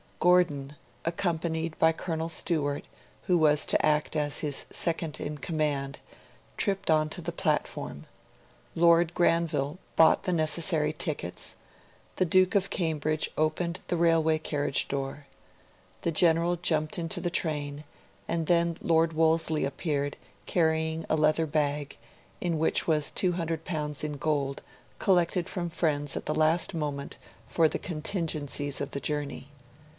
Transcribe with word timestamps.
Gordon, 0.19 0.75
accompanied 1.05 1.77
by 1.79 1.91
Colonel 1.91 2.29
Stewart, 2.29 2.87
who 3.23 3.37
was 3.39 3.65
to 3.67 3.83
act 3.85 4.15
as 4.15 4.39
his 4.39 4.65
second 4.71 5.19
in 5.19 5.37
command, 5.39 5.97
tripped 6.57 6.89
on 6.91 7.07
to 7.09 7.21
the 7.21 7.31
platform. 7.31 8.05
Lord 8.75 9.13
Granville 9.15 9.77
bought 9.95 10.23
the 10.23 10.33
necessary 10.33 10.91
tickets; 10.93 11.55
the 12.15 12.25
Duke 12.25 12.53
of 12.55 12.69
Cambridge 12.71 13.29
opened 13.37 13.79
the 13.87 13.97
railway 13.97 14.37
carriage 14.39 14.87
door. 14.87 15.25
The 16.01 16.11
General 16.11 16.55
jumped 16.55 16.97
into 16.99 17.19
the 17.19 17.31
train; 17.31 17.83
and 18.27 18.45
then 18.47 18.77
Lord 18.81 19.13
Wolseley 19.13 19.65
appeared, 19.65 20.17
carrying 20.47 21.05
a 21.09 21.15
leather 21.15 21.45
bag, 21.47 21.97
in 22.39 22.57
which 22.59 22.87
was 22.87 23.11
L200 23.11 24.03
in 24.03 24.13
gold, 24.17 24.61
collected 24.97 25.47
from 25.49 25.69
friends 25.69 26.15
at 26.17 26.25
the 26.25 26.35
last 26.35 26.73
moment 26.73 27.17
for 27.47 27.67
the 27.67 27.79
contingencies 27.79 28.81
of 28.81 28.91
the 28.91 28.99
journey. 28.99 29.49